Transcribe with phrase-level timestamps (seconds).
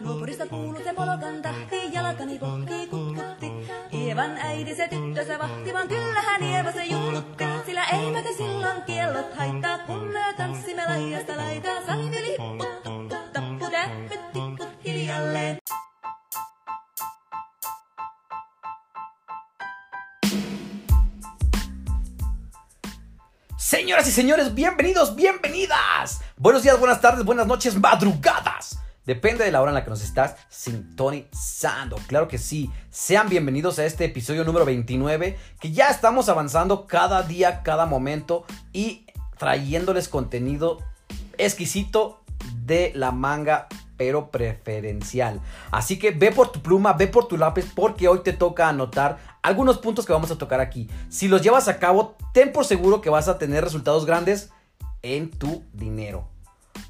[0.00, 3.46] Nuopurista kuuluu se polokan tahti, jalkani pohtii kutkutti.
[3.92, 6.99] Ievan äiti se tyttönsä vahti, vaan kyllähän Ieva se juttutti.
[24.10, 26.20] Señores, bienvenidos, bienvenidas.
[26.36, 28.78] Buenos días, buenas tardes, buenas noches, madrugadas.
[29.06, 31.96] Depende de la hora en la que nos estás sintonizando.
[32.08, 32.70] Claro que sí.
[32.90, 38.44] Sean bienvenidos a este episodio número 29, que ya estamos avanzando cada día, cada momento
[38.72, 39.06] y
[39.38, 40.78] trayéndoles contenido
[41.38, 42.22] exquisito
[42.64, 43.68] de la manga
[44.00, 45.42] pero preferencial.
[45.70, 49.18] Así que ve por tu pluma, ve por tu lápiz, porque hoy te toca anotar
[49.42, 50.88] algunos puntos que vamos a tocar aquí.
[51.10, 54.52] Si los llevas a cabo, ten por seguro que vas a tener resultados grandes
[55.02, 56.26] en tu dinero.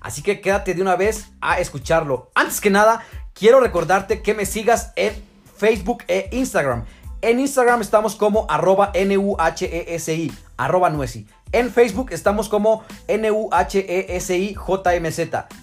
[0.01, 2.31] Así que quédate de una vez a escucharlo.
[2.37, 3.05] Antes que nada,
[3.35, 5.13] quiero recordarte que me sigas en
[5.57, 6.85] Facebook e Instagram.
[7.23, 11.27] En Instagram estamos como arroba N-U-H-E-S-I, arroba Nuesi.
[11.51, 14.09] En Facebook estamos como N-U-H-E-S-I-J-M-Z,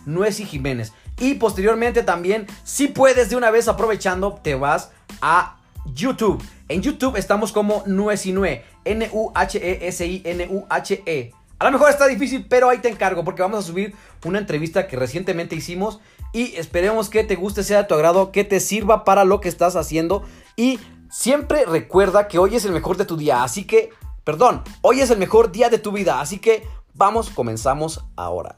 [0.05, 0.91] Nuesi Jiménez.
[1.19, 5.57] Y posteriormente también, si puedes de una vez aprovechando, te vas a
[5.93, 6.43] YouTube.
[6.69, 9.33] En YouTube estamos como Nuesinue, N-U-H-E-S-I-N-U-H-E.
[11.59, 14.87] A lo mejor está difícil, pero ahí te encargo porque vamos a subir una entrevista
[14.87, 15.99] que recientemente hicimos
[16.33, 19.49] y esperemos que te guste, sea de tu agrado, que te sirva para lo que
[19.49, 20.23] estás haciendo
[20.55, 20.79] y
[21.09, 23.89] siempre recuerda que hoy es el mejor de tu día, así que,
[24.23, 28.53] perdón, hoy es el mejor día de tu vida, así que vamos, comenzamos ahora.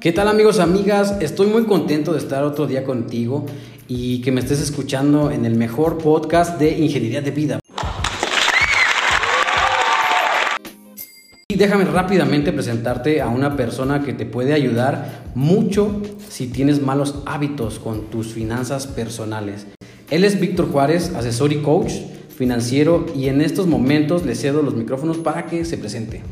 [0.00, 1.16] ¿Qué tal amigos, amigas?
[1.20, 3.44] Estoy muy contento de estar otro día contigo
[3.88, 7.61] y que me estés escuchando en el mejor podcast de ingeniería de vida.
[11.62, 17.78] Déjame rápidamente presentarte a una persona que te puede ayudar mucho si tienes malos hábitos
[17.78, 19.68] con tus finanzas personales.
[20.10, 21.92] Él es Víctor Juárez, asesor y coach
[22.36, 26.22] financiero y en estos momentos le cedo los micrófonos para que se presente.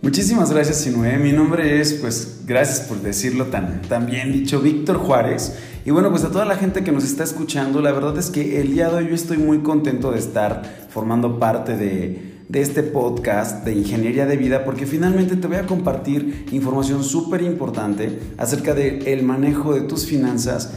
[0.00, 1.18] Muchísimas gracias, Sinue.
[1.18, 5.58] Mi nombre es, pues, gracias por decirlo tan, tan bien dicho, Víctor Juárez.
[5.84, 8.62] Y bueno, pues a toda la gente que nos está escuchando, la verdad es que
[8.62, 12.82] el día de hoy yo estoy muy contento de estar formando parte de, de este
[12.82, 18.74] podcast de Ingeniería de Vida porque finalmente te voy a compartir información súper importante acerca
[18.74, 20.72] del manejo de tus finanzas.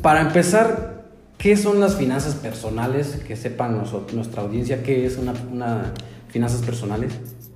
[0.00, 3.18] Para empezar, ¿qué son las finanzas personales?
[3.26, 3.82] Que sepan
[4.14, 5.92] nuestra audiencia qué es una, una
[6.28, 7.14] finanzas personales.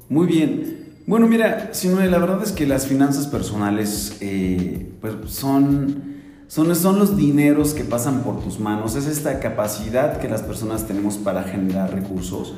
[0.09, 0.83] Muy bien.
[1.07, 6.12] Bueno, mira, Sinue, la verdad es que las finanzas personales eh, pues son,
[6.53, 10.87] son, son los dineros que pasan por tus manos, es esta capacidad que las personas
[10.87, 12.53] tenemos para generar recursos.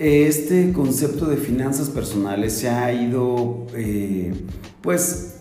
[0.00, 4.34] Este concepto de finanzas personales se ha ido, eh,
[4.82, 5.36] pues,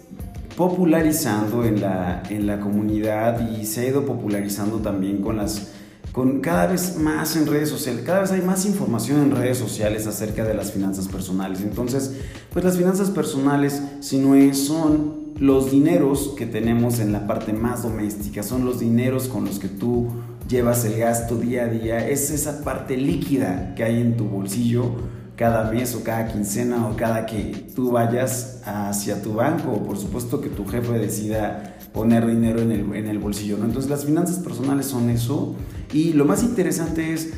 [0.56, 5.72] popularizando en la, en la comunidad y se ha ido popularizando también con las
[6.12, 10.06] con cada vez más en redes sociales, cada vez hay más información en redes sociales
[10.06, 11.62] acerca de las finanzas personales.
[11.62, 12.14] Entonces,
[12.52, 17.54] pues las finanzas personales, si no es, son los dineros que tenemos en la parte
[17.54, 20.10] más doméstica, son los dineros con los que tú
[20.48, 24.92] llevas el gasto día a día, es esa parte líquida que hay en tu bolsillo
[25.36, 30.40] cada mes o cada quincena o cada que tú vayas hacia tu banco por supuesto
[30.40, 33.58] que tu jefe decida poner dinero en el, en el bolsillo.
[33.58, 33.66] ¿no?
[33.66, 35.56] Entonces las finanzas personales son eso
[35.94, 37.32] y lo más interesante es,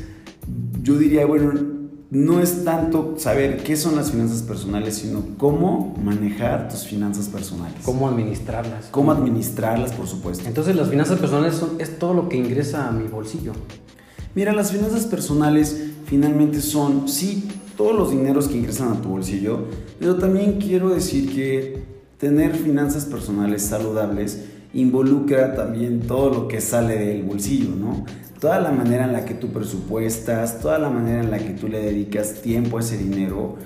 [0.82, 1.75] yo diría, bueno,
[2.10, 7.78] no es tanto saber qué son las finanzas personales, sino cómo manejar tus finanzas personales.
[7.84, 8.86] ¿Cómo administrarlas?
[8.90, 10.46] Cómo administrarlas, por supuesto.
[10.46, 13.52] Entonces las finanzas personales son, es todo lo que ingresa a mi bolsillo.
[14.34, 19.64] Mira, las finanzas personales finalmente son, sí, todos los dineros que ingresan a tu bolsillo,
[19.98, 21.82] pero también quiero decir que
[22.18, 28.04] tener finanzas personales saludables involucra también todo lo que sale del bolsillo, ¿no?
[28.46, 31.66] Toda la manera en la que tú presupuestas, toda la manera en la que tú
[31.66, 33.56] le dedicas tiempo a ese dinero,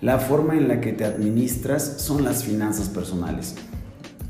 [0.00, 3.56] la forma en la que te administras son las finanzas personales.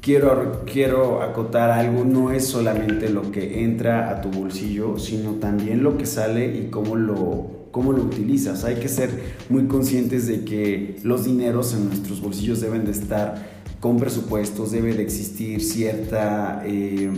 [0.01, 5.85] Quiero, quiero acotar algo, no es solamente lo que entra a tu bolsillo, sino también
[5.85, 8.65] lo que sale y cómo lo, cómo lo utilizas.
[8.65, 9.09] Hay que ser
[9.51, 13.37] muy conscientes de que los dineros en nuestros bolsillos deben de estar
[13.79, 17.09] con presupuestos, debe de existir cierta, eh,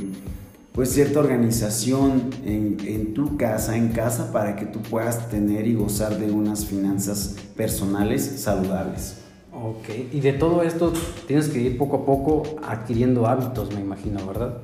[0.74, 5.74] pues cierta organización en, en, tu casa, en casa, para que tú puedas tener y
[5.74, 9.18] gozar de unas finanzas personales saludables.
[9.52, 10.92] Ok, y de todo esto
[11.28, 14.58] tienes que ir poco a poco adquiriendo hábitos, me imagino, ¿verdad?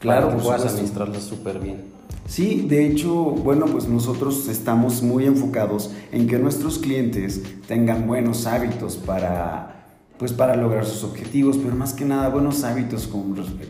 [0.00, 1.84] Claro, para que puedas administrarlas súper bien.
[2.28, 8.46] Sí, de hecho, bueno, pues nosotros estamos muy enfocados en que nuestros clientes tengan buenos
[8.46, 9.73] hábitos para
[10.18, 13.08] pues para lograr sus objetivos, pero más que nada buenos hábitos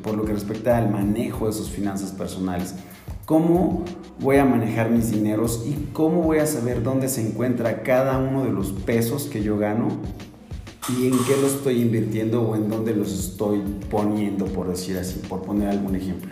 [0.03, 2.75] por lo que respecta al manejo de sus finanzas personales.
[3.25, 3.85] ¿Cómo
[4.21, 8.45] voy a manejar mis dineros y cómo voy a saber dónde se encuentra cada uno
[8.45, 9.89] de los pesos que yo gano
[10.91, 15.21] y en qué los estoy invirtiendo o en dónde los estoy poniendo, por decir así,
[15.27, 16.31] por poner algún ejemplo?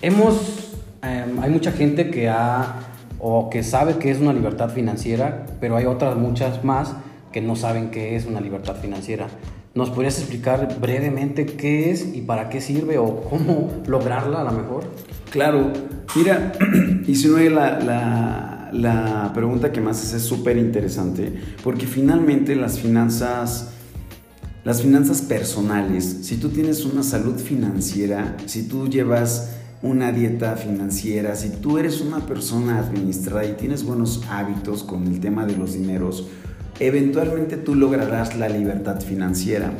[0.00, 0.72] Hemos,
[1.02, 2.80] em, hay mucha gente que ha
[3.18, 6.94] o que sabe que es una libertad financiera, pero hay otras muchas más
[7.36, 9.28] que no saben qué es una libertad financiera.
[9.74, 14.52] ¿Nos podrías explicar brevemente qué es y para qué sirve o cómo lograrla a lo
[14.52, 14.84] mejor?
[15.28, 15.70] Claro,
[16.14, 16.52] mira,
[17.06, 21.30] y si no la, la, pregunta que más haces es súper interesante,
[21.62, 23.72] porque finalmente las finanzas,
[24.64, 31.36] las finanzas personales, si tú tienes una salud financiera, si tú llevas una dieta financiera,
[31.36, 35.74] si tú eres una persona administrada y tienes buenos hábitos con el tema de los
[35.74, 36.28] dineros,
[36.80, 39.72] eventualmente tú lograrás la libertad financiera.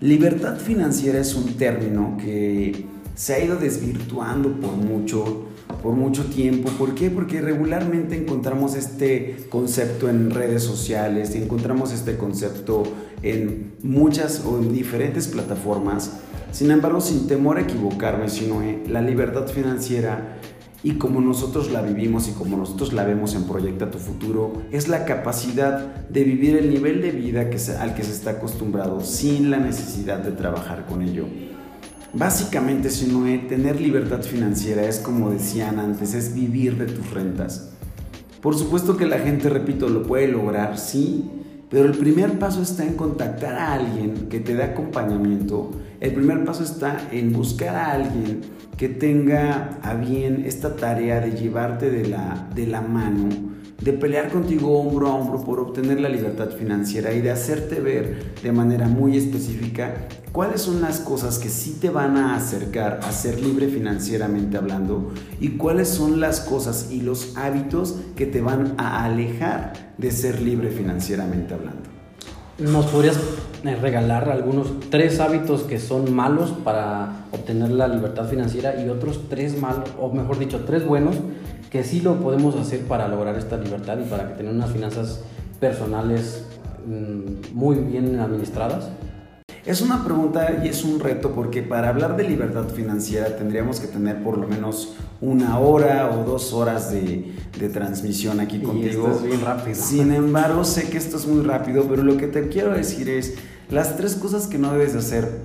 [0.00, 5.46] Libertad financiera es un término que se ha ido desvirtuando por mucho,
[5.82, 6.70] por mucho tiempo.
[6.70, 7.10] ¿Por qué?
[7.10, 12.82] Porque regularmente encontramos este concepto en redes sociales, encontramos este concepto
[13.22, 16.18] en muchas o en diferentes plataformas.
[16.50, 20.38] Sin embargo, sin temor a equivocarme, sino la libertad financiera
[20.84, 24.88] y como nosotros la vivimos y como nosotros la vemos en Proyecta tu Futuro, es
[24.88, 29.50] la capacidad de vivir el nivel de vida que al que se está acostumbrado sin
[29.50, 31.26] la necesidad de trabajar con ello.
[32.14, 37.10] Básicamente, si no es tener libertad financiera es como decían antes, es vivir de tus
[37.10, 37.70] rentas.
[38.42, 41.30] Por supuesto que la gente, repito, lo puede lograr, sí,
[41.70, 45.70] pero el primer paso está en contactar a alguien que te dé acompañamiento.
[46.00, 48.42] El primer paso está en buscar a alguien
[48.82, 53.28] que tenga a bien esta tarea de llevarte de la, de la mano,
[53.80, 58.34] de pelear contigo hombro a hombro por obtener la libertad financiera y de hacerte ver
[58.42, 63.12] de manera muy específica cuáles son las cosas que sí te van a acercar a
[63.12, 68.74] ser libre financieramente hablando y cuáles son las cosas y los hábitos que te van
[68.78, 71.88] a alejar de ser libre financieramente hablando.
[72.58, 73.16] ¿Nos podrías
[73.62, 79.60] regalar algunos tres hábitos que son malos para obtener la libertad financiera y otros tres
[79.60, 81.16] malos, o mejor dicho, tres buenos
[81.70, 85.22] que sí lo podemos hacer para lograr esta libertad y para que tener unas finanzas
[85.58, 86.44] personales
[86.86, 88.90] mm, muy bien administradas?
[89.64, 93.86] Es una pregunta y es un reto porque para hablar de libertad financiera tendríamos que
[93.86, 97.32] tener por lo menos una hora o dos horas de,
[97.72, 99.06] transmisión aquí contigo.
[99.06, 99.76] Esto es bien rápido.
[99.76, 103.36] Sin embargo, sé que esto es muy rápido, pero lo que te quiero decir es
[103.70, 105.40] las tres cosas que no debes de hacer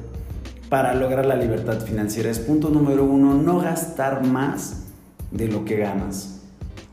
[0.69, 2.29] para lograr la libertad financiera.
[2.29, 4.83] Es punto número uno, no gastar más
[5.31, 6.37] de lo que ganas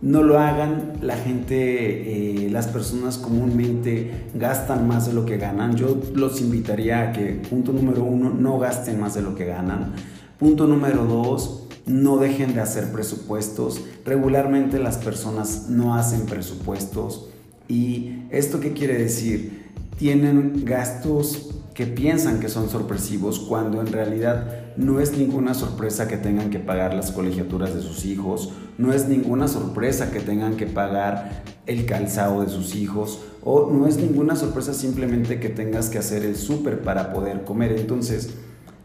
[0.05, 0.93] no lo hagan.
[1.01, 5.77] La gente, eh, las personas comúnmente gastan más de lo que ganan.
[5.77, 9.95] Yo los invitaría a que, punto número uno, no gasten más de lo que ganan.
[10.39, 13.81] Punto número dos, no dejen de hacer presupuestos.
[14.05, 17.31] Regularmente las personas no hacen presupuestos.
[17.67, 19.73] ¿Y esto qué quiere decir?
[19.99, 26.17] Tienen gastos que piensan que son sorpresivos cuando en realidad no es ninguna sorpresa que
[26.17, 30.67] tengan que pagar las colegiaturas de sus hijos, no es ninguna sorpresa que tengan que
[30.67, 35.99] pagar el calzado de sus hijos o no es ninguna sorpresa simplemente que tengas que
[35.99, 37.73] hacer el súper para poder comer.
[37.73, 38.31] Entonces,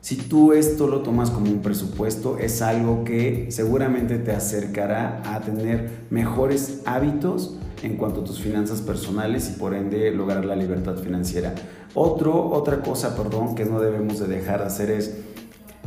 [0.02, 5.42] si tú esto lo tomas como un presupuesto, es algo que seguramente te acercará a
[5.42, 10.96] tener mejores hábitos en cuanto a tus finanzas personales y por ende lograr la libertad
[10.98, 11.56] financiera.
[11.94, 15.18] Otro, otra cosa, perdón, que no debemos de dejar de hacer es,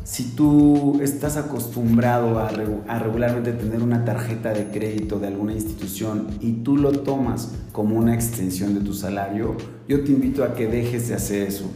[0.04, 6.26] si tú estás acostumbrado a, a, regularmente tener una tarjeta de crédito de alguna institución
[6.40, 9.56] y tú lo tomas como una extensión de tu salario,
[9.86, 11.70] yo te invito a que dejes de hacer eso.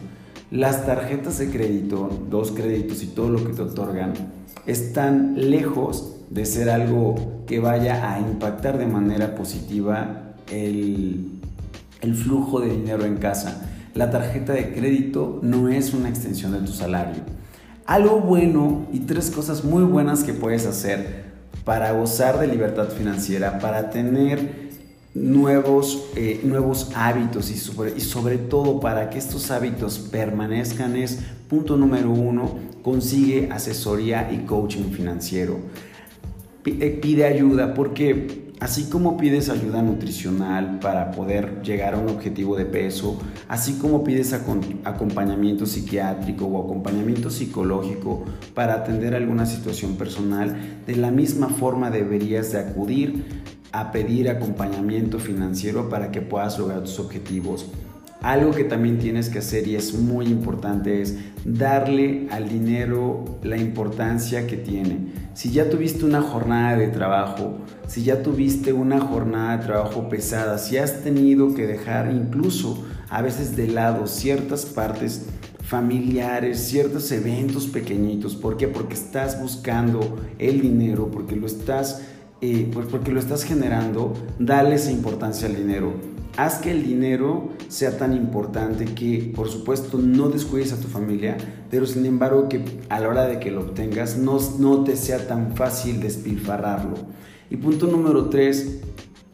[0.51, 4.13] Las tarjetas de crédito, dos créditos y todo lo que te otorgan,
[4.67, 11.41] están lejos de ser algo que vaya a impactar de manera positiva el,
[12.01, 13.69] el flujo de dinero en casa.
[13.95, 17.23] La tarjeta de crédito no es una extensión de tu salario.
[17.87, 21.25] Algo bueno y tres cosas muy buenas que puedes hacer
[21.65, 24.67] para gozar de libertad financiera, para tener
[25.15, 31.21] nuevos, eh, nuevos hábitos y sobre, y sobre todo para que estos hábitos permanezcan es,
[31.49, 35.59] punto número uno, consigue asesoría y coaching financiero.
[36.67, 42.57] Eh, pide ayuda porque así como pides ayuda nutricional para poder llegar a un objetivo
[42.57, 50.81] de peso, así como pides acompañamiento psiquiátrico o acompañamiento psicológico para atender alguna situación personal,
[50.85, 53.25] de la misma forma deberías de acudir
[53.71, 57.67] a pedir acompañamiento financiero para que puedas lograr tus objetivos.
[58.23, 63.57] Algo que también tienes que hacer y es muy importante es darle al dinero la
[63.57, 65.13] importancia que tiene.
[65.35, 70.59] Si ya tuviste una jornada de trabajo, si ya tuviste una jornada de trabajo pesada,
[70.59, 75.27] si has tenido que dejar incluso a veces de lado ciertas partes
[75.61, 78.67] familiares, ciertos eventos pequeñitos, ¿por qué?
[78.67, 82.03] Porque estás buscando el dinero, porque lo estás,
[82.41, 87.51] eh, pues porque lo estás generando, dale esa importancia al dinero haz que el dinero
[87.69, 91.37] sea tan importante que, por supuesto, no descuides a tu familia,
[91.71, 95.27] pero sin embargo que a la hora de que lo obtengas no, no te sea
[95.27, 96.95] tan fácil despilfarrarlo.
[97.51, 98.81] Y punto número tres,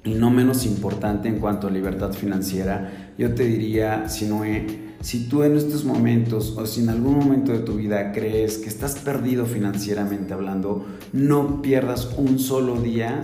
[0.04, 5.42] y no menos importante en cuanto a libertad financiera, yo te diría, Sinoé, si tú
[5.42, 9.46] en estos momentos o si en algún momento de tu vida crees que estás perdido
[9.46, 13.22] financieramente hablando, no pierdas un solo día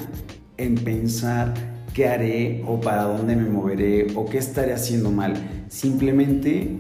[0.56, 5.34] en pensar qué haré o para dónde me moveré o qué estaré haciendo mal.
[5.68, 6.78] Simplemente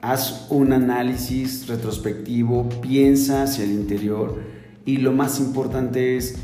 [0.00, 4.40] haz un análisis retrospectivo, piensa hacia el interior
[4.84, 6.36] y lo más importante es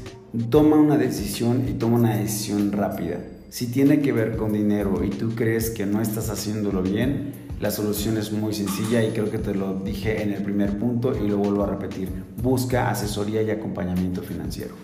[0.50, 3.20] toma una decisión y toma una decisión rápida.
[3.50, 7.70] Si tiene que ver con dinero y tú crees que no estás haciéndolo bien, la
[7.70, 11.28] solución es muy sencilla y creo que te lo dije en el primer punto y
[11.28, 12.08] lo vuelvo a repetir.
[12.42, 14.74] Busca asesoría y acompañamiento financiero.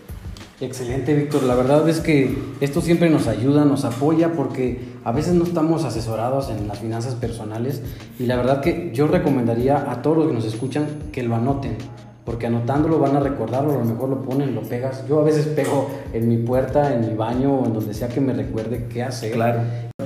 [0.61, 1.41] Excelente, Víctor.
[1.41, 5.85] La verdad es que esto siempre nos ayuda, nos apoya, porque a veces no estamos
[5.85, 7.81] asesorados en las finanzas personales
[8.19, 11.77] y la verdad que yo recomendaría a todos los que nos escuchan que lo anoten,
[12.25, 15.03] porque anotándolo van a recordarlo, a lo mejor lo ponen, lo pegas.
[15.07, 18.21] Yo a veces pego en mi puerta, en mi baño o en donde sea que
[18.21, 19.31] me recuerde qué hacer.
[19.31, 19.61] Claro.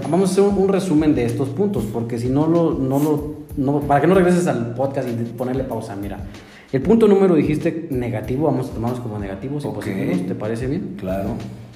[0.09, 3.81] Vamos a hacer un, resumen de estos puntos, porque si no lo, no lo, no,
[3.81, 6.19] para que no regreses al podcast y ponerle pausa, mira.
[6.75, 10.97] El punto número dijiste negativo, vamos a tomarlos como negativos y positivos, ¿te parece bien?
[10.99, 11.29] Claro.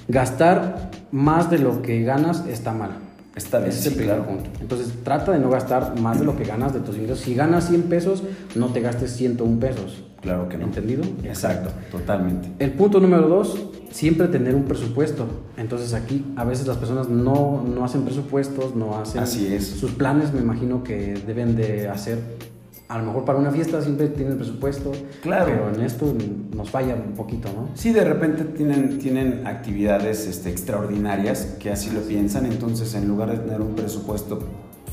[0.08, 2.98] Gastar más de lo que ganas está mal.
[3.34, 4.50] Está bien, Ese es el primer punto.
[4.60, 7.20] Entonces, trata de no gastar más de lo que ganas de tus ingresos.
[7.20, 10.04] Si ganas 100 pesos, no te gastes 101 pesos.
[10.20, 10.64] Claro que no.
[10.66, 11.02] ¿Entendido?
[11.24, 12.50] Exacto, totalmente.
[12.58, 13.58] El punto número dos,
[13.90, 15.24] siempre tener un presupuesto.
[15.56, 19.66] Entonces aquí a veces las personas no, no hacen presupuestos, no hacen Así es.
[19.66, 22.18] sus planes, me imagino que deben de hacer
[22.90, 24.90] a lo mejor para una fiesta siempre tienen presupuesto,
[25.22, 25.46] claro.
[25.46, 26.12] pero en esto
[26.56, 27.68] nos falla un poquito, ¿no?
[27.74, 33.30] Sí, de repente tienen, tienen actividades este, extraordinarias que así lo piensan, entonces en lugar
[33.30, 34.40] de tener un presupuesto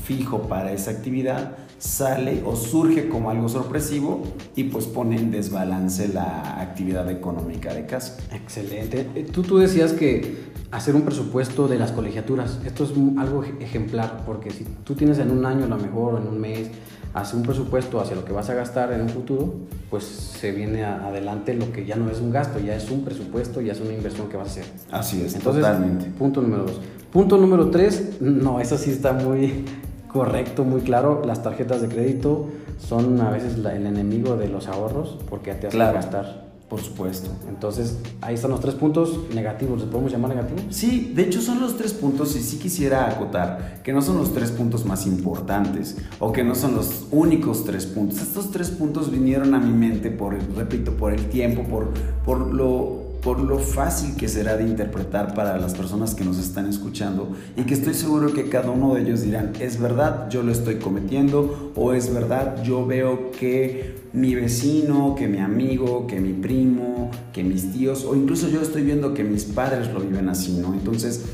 [0.04, 4.22] fijo para esa actividad, sale o surge como algo sorpresivo
[4.54, 8.16] y pues pone en desbalance la actividad económica de casa.
[8.32, 9.08] Excelente.
[9.16, 14.22] Eh, tú, tú decías que hacer un presupuesto de las colegiaturas, esto es algo ejemplar,
[14.24, 16.70] porque si tú tienes en un año a lo mejor o en un mes,
[17.20, 19.54] hace un presupuesto hacia lo que vas a gastar en un futuro,
[19.90, 23.60] pues se viene adelante lo que ya no es un gasto, ya es un presupuesto,
[23.60, 24.64] ya es una inversión que vas a hacer.
[24.90, 26.06] Así es, Entonces, totalmente.
[26.18, 26.80] Punto número dos.
[27.12, 29.64] Punto número tres, no, eso sí está muy
[30.08, 31.22] correcto, muy claro.
[31.24, 32.48] Las tarjetas de crédito
[32.78, 36.47] son a veces el enemigo de los ahorros porque te hacen gastar.
[36.68, 37.30] Por supuesto.
[37.48, 39.80] Entonces, ahí están los tres puntos negativos.
[39.80, 40.64] ¿Les podemos llamar negativos?
[40.68, 44.34] Sí, de hecho son los tres puntos y sí quisiera acotar que no son los
[44.34, 48.20] tres puntos más importantes o que no son los únicos tres puntos.
[48.20, 51.88] Estos tres puntos vinieron a mi mente por, repito, por el tiempo, por,
[52.26, 56.68] por lo por lo fácil que será de interpretar para las personas que nos están
[56.68, 60.52] escuchando y que estoy seguro que cada uno de ellos dirán, es verdad, yo lo
[60.52, 66.32] estoy cometiendo o es verdad, yo veo que mi vecino, que mi amigo, que mi
[66.32, 70.52] primo, que mis tíos o incluso yo estoy viendo que mis padres lo viven así,
[70.52, 70.72] ¿no?
[70.72, 71.24] Entonces,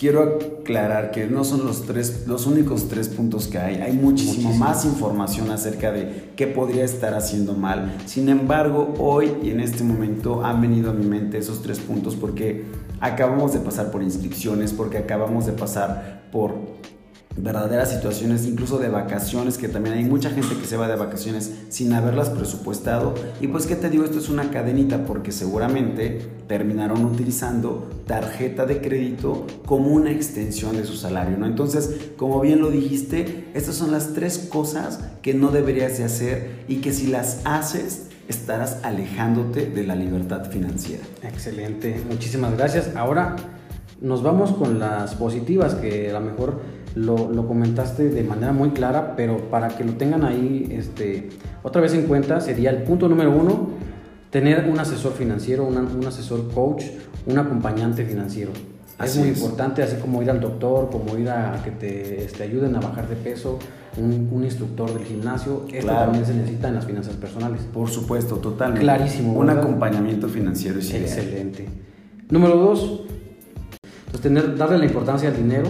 [0.00, 3.82] quiero aclarar que no son los, tres, los únicos tres puntos que hay.
[3.82, 7.98] Hay muchísimo, más información acerca de qué podría estar haciendo mal.
[8.06, 12.16] Sin embargo, hoy y en este momento han venido a mi mente esos tres puntos
[12.16, 12.64] porque
[12.98, 16.54] acabamos de pasar por inscripciones, porque acabamos de pasar por
[17.42, 21.50] verdaderas situaciones, incluso de vacaciones, que también hay mucha gente que se va de vacaciones
[21.68, 23.14] sin haberlas presupuestado.
[23.40, 24.04] Y pues, ¿qué te digo?
[24.04, 30.84] Esto es una cadenita porque seguramente terminaron utilizando tarjeta de crédito como una extensión de
[30.84, 31.46] su salario, ¿no?
[31.46, 36.64] Entonces, como bien lo dijiste, estas son las tres cosas que no deberías de hacer
[36.68, 41.02] y que si las haces, estarás alejándote de la libertad financiera.
[41.22, 42.94] Excelente, muchísimas gracias.
[42.94, 43.36] Ahora
[44.00, 46.62] Nos vamos con las positivas, que a lo mejor
[46.94, 51.28] lo, lo, comentaste de manera muy clara, pero para que lo tengan ahí este,
[51.62, 53.70] otra vez en cuenta, sería el punto número uno,
[54.30, 56.84] tener un asesor financiero, un asesor coach,
[57.26, 58.52] un acompañante financiero.
[59.02, 62.74] es muy importante, así como ir al doctor, como ir a que te este, ayuden
[62.76, 63.58] a bajar de peso,
[63.96, 65.66] un, instructor del gimnasio.
[65.72, 67.62] Esto también se necesita en las finanzas personales.
[67.72, 68.82] Por supuesto, totalmente.
[68.82, 69.34] Clarísimo.
[69.34, 71.68] Un acompañamiento financiero es Excelente.
[72.30, 73.02] Número dos,
[74.10, 75.68] pues tener, darle la importancia al dinero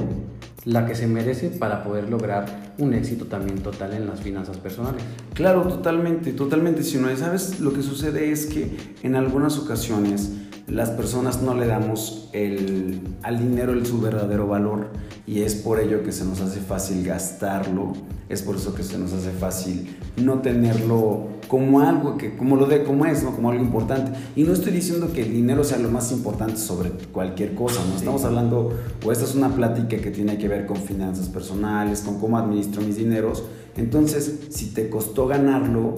[0.65, 5.03] la que se merece para poder lograr un éxito también total en las finanzas personales.
[5.35, 6.83] Claro, totalmente, totalmente.
[6.83, 10.33] Si no, sabes, lo que sucede es que en algunas ocasiones
[10.67, 14.91] las personas no le damos el, al dinero el, su verdadero valor
[15.27, 17.93] y es por ello que se nos hace fácil gastarlo,
[18.31, 22.67] es por eso que se nos hace fácil no tenerlo como algo que como lo
[22.67, 23.35] de como es, ¿no?
[23.35, 24.13] como algo importante.
[24.37, 27.97] Y no estoy diciendo que el dinero sea lo más importante sobre cualquier cosa, no
[27.97, 28.73] estamos hablando
[29.05, 32.83] o esta es una plática que tiene que ver con finanzas personales, con cómo administro
[32.83, 33.43] mis dineros.
[33.77, 35.97] Entonces, si te costó ganarlo,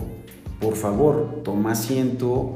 [0.59, 2.55] por favor, toma asiento,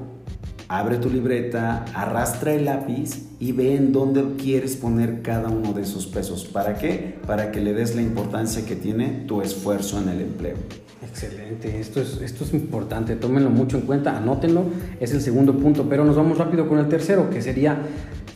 [0.68, 5.82] abre tu libreta, arrastra el lápiz y ve en dónde quieres poner cada uno de
[5.82, 6.44] esos pesos.
[6.44, 7.16] ¿Para qué?
[7.26, 10.56] Para que le des la importancia que tiene tu esfuerzo en el empleo.
[11.02, 14.64] Excelente, esto es, esto es importante, tómenlo mucho en cuenta, anótenlo,
[14.98, 17.78] es el segundo punto, pero nos vamos rápido con el tercero, que sería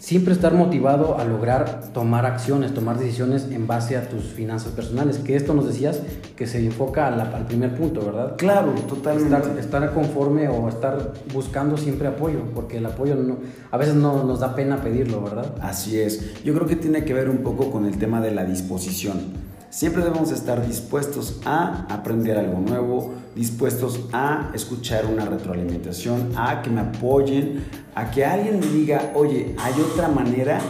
[0.00, 5.18] siempre estar motivado a lograr tomar acciones, tomar decisiones en base a tus finanzas personales,
[5.18, 6.00] que esto nos decías
[6.36, 8.34] que se enfoca al primer punto, ¿verdad?
[8.38, 9.36] Claro, totalmente.
[9.36, 13.36] Estar, estar, conforme o estar buscando siempre apoyo, porque el apoyo no,
[13.70, 15.54] a veces no nos da pena pedirlo, ¿verdad?
[15.60, 18.44] Así es, yo creo que tiene que ver un poco con el tema de la
[18.44, 19.49] disposición.
[19.70, 26.70] Siempre debemos estar dispuestos a aprender algo nuevo, dispuestos a escuchar una retroalimentación, a que
[26.70, 27.62] me apoyen,
[27.94, 30.60] a que alguien me diga, oye, hay otra manera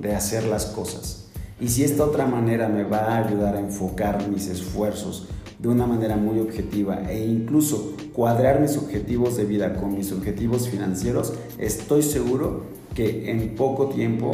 [0.00, 1.26] de hacer las cosas.
[1.60, 5.28] Y si esta otra manera me va a ayudar a enfocar mis esfuerzos
[5.60, 10.68] de una manera muy objetiva e incluso cuadrar mis objetivos de vida con mis objetivos
[10.68, 12.64] financieros, estoy seguro
[12.96, 14.32] que en poco tiempo,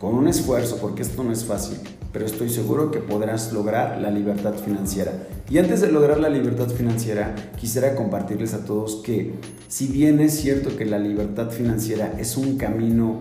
[0.00, 1.78] con un esfuerzo, porque esto no es fácil,
[2.12, 5.12] pero estoy seguro que podrás lograr la libertad financiera.
[5.50, 9.34] Y antes de lograr la libertad financiera, quisiera compartirles a todos que
[9.68, 13.20] si bien es cierto que la libertad financiera es un camino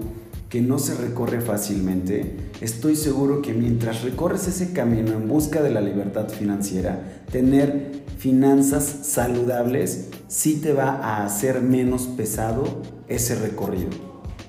[0.49, 5.71] que no se recorre fácilmente, estoy seguro que mientras recorres ese camino en busca de
[5.71, 13.89] la libertad financiera, tener finanzas saludables sí te va a hacer menos pesado ese recorrido.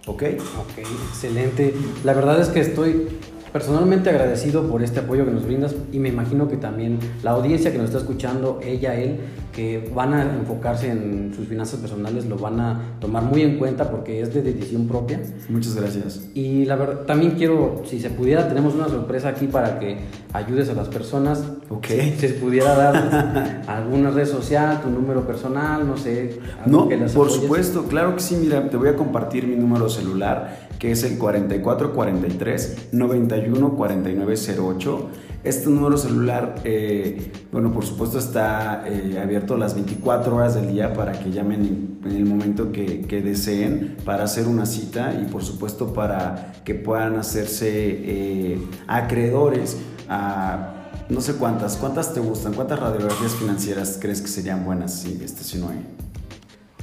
[0.07, 0.23] ¿Ok?
[0.59, 0.79] Ok,
[1.11, 1.75] excelente.
[2.05, 3.09] La verdad es que estoy
[3.53, 7.73] personalmente agradecido por este apoyo que nos brindas y me imagino que también la audiencia
[7.73, 9.19] que nos está escuchando, ella, él,
[9.59, 13.91] que van a enfocarse en sus finanzas personales, lo van a tomar muy en cuenta
[13.91, 15.21] porque es de decisión propia.
[15.49, 16.29] Muchas gracias.
[16.33, 19.99] Y la verdad, también quiero, si se pudiera, tenemos una sorpresa aquí para que
[20.33, 21.43] ayudes a las personas.
[21.71, 21.87] Ok.
[21.87, 26.39] Si se pudiera dar alguna red social, tu número personal, no sé.
[26.65, 28.39] No, por supuesto, claro que sí.
[28.41, 35.09] Mira, te voy a compartir mi número celular que es el 4443 914908.
[35.45, 40.93] Este número celular, eh, bueno, por supuesto está eh, abierto las 24 horas del día
[40.95, 45.93] para que llamen en, el momento que, deseen para hacer una cita y por supuesto
[45.93, 49.77] para que puedan hacerse eh, acreedores
[50.09, 50.75] a
[51.09, 52.53] no sé cuántas, ¿cuántas te gustan?
[52.53, 55.87] ¿Cuántas radiografías financieras crees que serían buenas si, este, si no hay?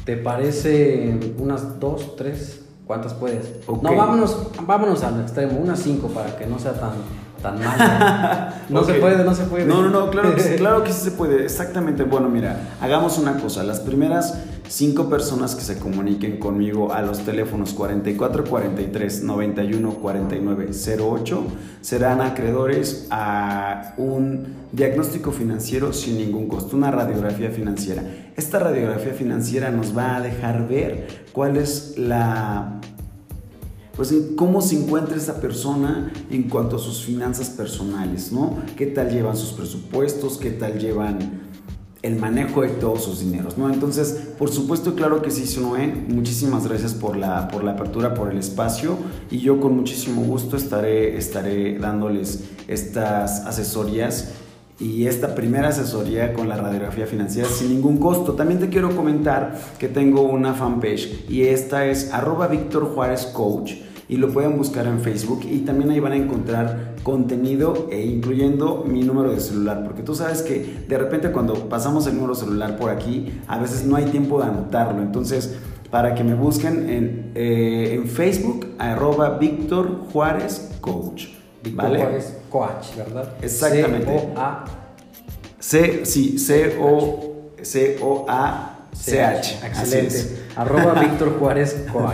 [0.05, 2.61] ¿Te parece unas dos, tres?
[2.87, 3.67] ¿Cuántas puedes?
[3.67, 6.93] No, vámonos, vámonos al extremo, unas cinco para que no sea tan,
[7.45, 8.63] tan mal.
[8.69, 9.65] No se puede, no se puede.
[9.65, 11.43] No, no, no, claro que, sí, claro que sí se puede.
[11.43, 12.03] Exactamente.
[12.03, 13.63] Bueno, mira, hagamos una cosa.
[13.63, 20.69] Las primeras cinco personas que se comuniquen conmigo a los teléfonos 44 43 91 49
[20.99, 21.43] 08
[21.81, 28.03] serán acreedores a un diagnóstico financiero sin ningún costo, una radiografía financiera.
[28.35, 32.81] Esta radiografía financiera nos va a dejar ver cuál es la
[33.95, 38.57] pues cómo se encuentra esa persona en cuanto a sus finanzas personales, ¿no?
[38.75, 40.37] ¿Qué tal llevan sus presupuestos?
[40.37, 41.45] ¿Qué tal llevan
[42.01, 43.71] el manejo de todos sus dineros, ¿no?
[43.73, 48.31] Entonces, por supuesto, claro que sí, Noé, muchísimas gracias por la, por la apertura, por
[48.31, 48.97] el espacio
[49.31, 54.33] y yo con muchísimo gusto estaré, estaré dándoles estas asesorías
[54.79, 58.33] y esta primera asesoría con la radiografía financiera sin ningún costo.
[58.33, 63.84] También te quiero comentar que tengo una fanpage y esta es arroba Víctor Juárez Coach
[64.07, 68.83] y lo pueden buscar en Facebook y también ahí van a encontrar contenido e incluyendo
[68.87, 72.77] mi número de celular, porque tú sabes que de repente cuando pasamos el número celular
[72.77, 75.55] por aquí, a veces no hay tiempo de anotarlo, entonces
[75.89, 81.27] para que me busquen en, eh, en Facebook, arroba Víctor Juárez Coach.
[81.63, 81.99] Víctor ¿vale?
[81.99, 83.33] Juárez Coach, ¿verdad?
[83.41, 84.05] Exactamente.
[84.05, 84.65] C-O-A.
[85.59, 89.57] C, sí, C-O, C-O-A-C-H.
[89.57, 90.15] Así Excelente.
[90.15, 90.41] es.
[90.55, 92.13] Arroba Víctor Juárez Coach.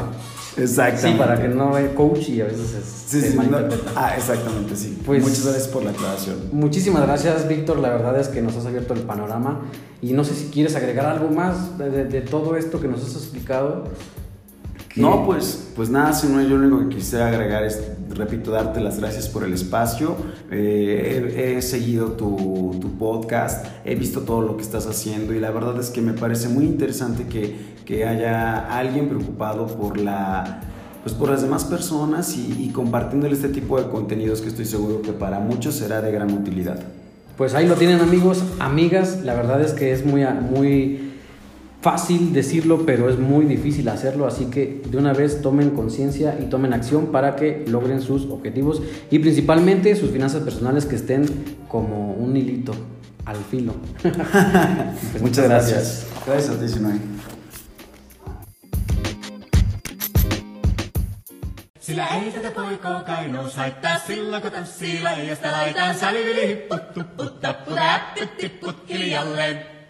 [0.58, 1.12] Exactamente.
[1.14, 3.58] Sí, para que no ve coach y a veces es, Sí, sí, no-
[3.96, 4.98] ah, exactamente, sí.
[5.06, 6.38] Pues- Muchas gracias por la aclaración.
[6.52, 7.80] Muchísimas gracias, Víctor.
[7.80, 9.62] La verdad es que nos has abierto el panorama.
[10.02, 13.02] Y no sé si quieres agregar algo más de, de- de todo esto que nos
[13.04, 13.86] has explicado.
[14.94, 18.82] Que- No, pues, pues nada, sino yo lo único que quisiera agregar es, repito, darte
[18.82, 20.16] las gracias por el espacio.
[20.52, 25.40] Eh, he, he seguido tu, tu podcast, he visto todo lo que estás haciendo y
[25.40, 30.62] la verdad es que me parece muy interesante que, que haya alguien preocupado por la...
[31.04, 35.02] Pues por las demás personas y, y compartiéndole este tipo de contenidos que estoy seguro
[35.02, 36.80] que para muchos será de gran utilidad.
[37.41, 39.22] Pues ahí lo tienen amigos, amigas.
[39.24, 41.12] La verdad es que es muy, muy
[41.82, 44.28] fácil decirlo, pero es muy difícil hacerlo.
[44.28, 48.82] Así que de una vez tomen conciencia y tomen acción para que logren sus objetivos
[49.10, 51.26] y principalmente sus finanzas personales que estén
[51.67, 52.74] como un hilito
[53.26, 53.74] al filo.
[54.02, 54.13] Pues
[55.22, 56.06] Muchas gracias.
[56.26, 56.91] Gracias a ti.
[61.91, 65.95] Sillä ei tätä poikoo kainuus haittaa silloin kun tanssii läijästä laitaan.
[65.95, 69.81] Salivili hipput tupput tapput äppyt tipput hiljalleen.